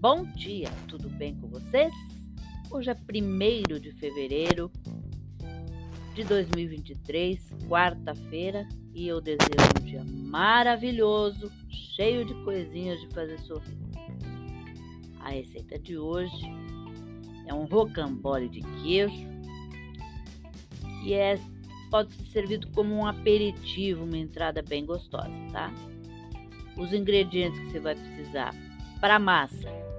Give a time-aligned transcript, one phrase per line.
[0.00, 1.92] Bom dia, tudo bem com vocês?
[2.70, 4.72] Hoje é 1 de fevereiro
[6.14, 7.38] de 2023,
[7.68, 9.44] quarta-feira, e eu desejo
[9.78, 13.76] um dia maravilhoso, cheio de coisinhas de fazer sorrir.
[15.20, 16.46] A receita de hoje
[17.46, 19.28] é um rocambole de queijo,
[21.02, 21.38] que é,
[21.90, 25.70] pode ser servido como um aperitivo, uma entrada bem gostosa, tá?
[26.78, 28.54] Os ingredientes que você vai precisar
[28.98, 29.89] para massa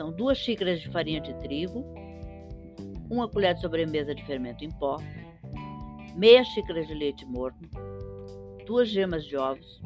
[0.00, 1.84] são duas xícaras de farinha de trigo,
[3.10, 4.96] uma colher de sobremesa de fermento em pó,
[6.16, 7.68] meia xícara de leite morno,
[8.64, 9.82] duas gemas de ovos,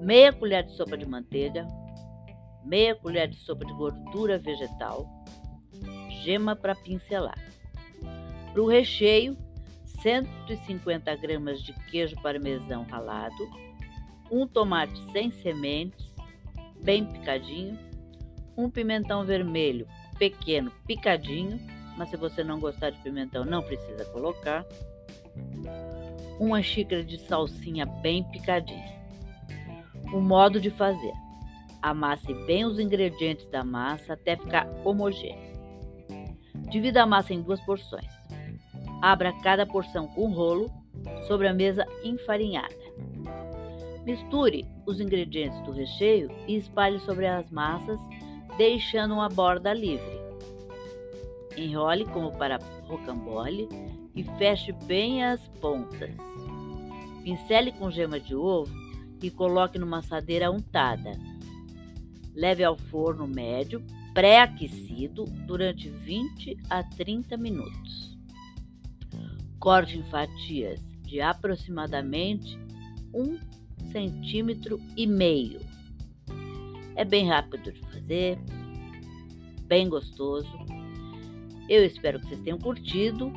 [0.00, 1.66] meia colher de sopa de manteiga,
[2.64, 5.06] meia colher de sopa de gordura vegetal,
[6.22, 7.38] gema para pincelar.
[8.50, 9.36] Para o recheio,
[10.00, 13.46] 150 gramas de queijo parmesão ralado,
[14.30, 16.14] um tomate sem sementes,
[16.82, 17.87] bem picadinho,
[18.58, 19.86] um pimentão vermelho
[20.18, 21.60] pequeno picadinho,
[21.96, 24.66] mas se você não gostar de pimentão não precisa colocar,
[26.40, 28.98] uma xícara de salsinha bem picadinha.
[30.12, 31.12] O modo de fazer:
[31.80, 35.56] amasse bem os ingredientes da massa até ficar homogêneo.
[36.68, 38.08] Divida a massa em duas porções.
[39.00, 40.70] Abra cada porção com um rolo
[41.26, 42.74] sobre a mesa enfarinhada.
[44.04, 48.00] Misture os ingredientes do recheio e espalhe sobre as massas,
[48.58, 50.18] deixando uma borda livre.
[51.56, 53.68] Enrole como para rocambole
[54.14, 56.10] e feche bem as pontas.
[57.22, 58.72] Pincele com gema de ovo
[59.22, 61.12] e coloque numa assadeira untada.
[62.34, 68.18] Leve ao forno médio, pré-aquecido, durante 20 a 30 minutos.
[69.60, 72.58] Corte em fatias de aproximadamente
[73.14, 73.38] um
[73.92, 75.77] centímetro e meio.
[76.98, 78.36] É bem rápido de fazer,
[79.68, 80.50] bem gostoso.
[81.68, 83.32] Eu espero que vocês tenham curtido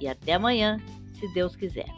[0.00, 0.78] e até amanhã,
[1.14, 1.88] se Deus quiser.